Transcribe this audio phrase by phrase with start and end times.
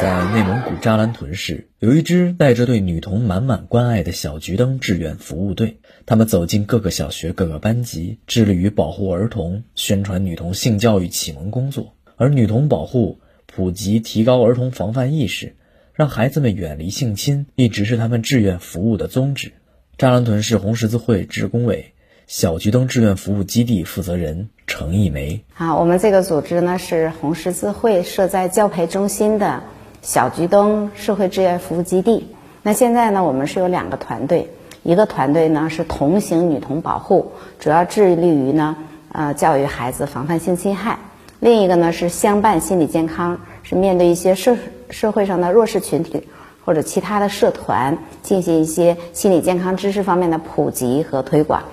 [0.00, 5.80] 在内蒙古扎兰屯市，有一支带着对女童满满关爱的小桔灯志愿服务队。
[6.06, 11.94] 他们走进各个小学、各个班级，致力于保护儿童，宣传女童性教育启蒙工作。
[12.14, 15.56] 而女童保护、普及、提高儿童防范意识，
[15.94, 19.50] 让孩子们远离性侵，一直是他们志愿服务的宗旨。
[19.96, 21.92] 扎兰屯市红十字会职工委
[22.28, 29.64] 小桔灯志愿服务基地负责人程一梅啊，我们这个组织呢是红十字会设在教培中心的。
[30.02, 32.28] 小桔灯社会志愿服务基地，
[32.62, 34.50] 那现在呢，我们是有两个团队，
[34.82, 38.76] 一个团队呢是同行女童保护，主要致力于呢，
[39.12, 40.98] 呃，教育孩子防范性侵害；
[41.40, 44.56] 另一个呢是相伴心理健康，是面对一些社
[44.88, 46.28] 社会上的弱势群体
[46.64, 51.64] 或者其他的社团，进行一些心理健康知识方面的普及和推广。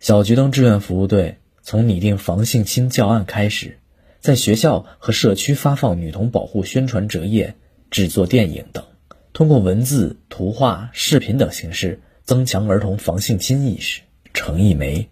[0.00, 3.78] 小桔灯志愿服务队从拟定防性侵教案开始。
[4.22, 7.56] 在学校和社区发放女童保护宣传折页、
[7.90, 8.84] 制作电影等，
[9.32, 14.02] 通过文字、图画、视频等形式增强儿童防性侵意识。
[14.32, 15.08] 程一梅，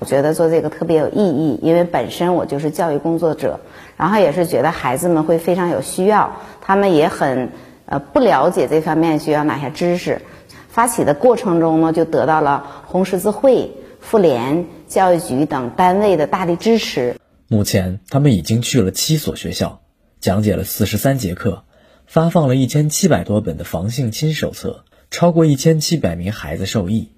[0.00, 3.60] 我觉得做这个特别有意义，因为本身我就是教育工作者，
[3.96, 7.50] 然后也是觉得孩子们会非常有需要，他们也很
[7.86, 10.20] 呃不了解这方面需要哪些知识。
[10.68, 17.14] 发起的过程中呢，就得到了红十字会、妇联、教育局等单位的大力支持。
[17.50, 19.80] 目前，他们已经去了七所学校，
[20.20, 21.64] 讲解了四十三节课，
[22.06, 27.10] 发放了一千七百多本的防性侵手册，超过一千七百名孩子受益。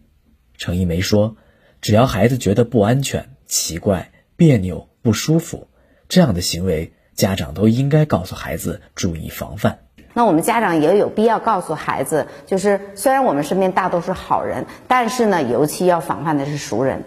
[0.56, 1.34] 程一梅说
[1.82, 5.66] ：“只要孩子觉得不安全、奇怪、别扭、不舒服，
[6.08, 9.80] 这样的行为，家长都应该告诉孩子注意防范。
[10.14, 17.02] 那我们家长也有必要告诉孩子，就是虽然我们身边大多数好人，但是呢，尤其要防范的是熟人。”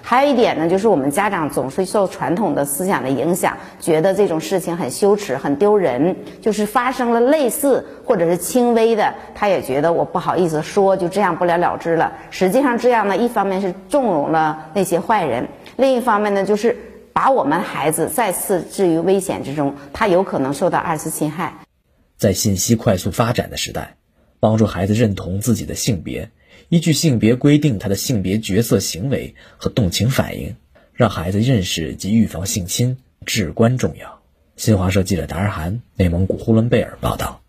[0.00, 6.16] 还有一点呢，就是我们家长总是受传统的思想的影响，觉得这种事情很羞耻、很丢人。
[6.40, 12.12] 就是发生了类似或者是轻微的，他也觉得我不好意思说，就这样不了了之了。
[12.30, 16.76] 实际上这样呢，一方面是纵容了那些坏人，另一方面呢，就是
[17.12, 21.52] 把我们孩子再次置于危险之中，他有可能受到二次侵害。
[22.16, 23.96] 在信息快速发展的时代，
[24.40, 26.30] 帮助孩子认同自己的性别。
[26.68, 30.56] 依据性别规定他的性别角色行为和动情反应，
[30.94, 32.96] 让孩子认识及预防性侵
[33.26, 34.20] 至关重要。
[34.56, 37.41] 新华社记者达尔涵，内蒙古呼伦贝尔报道。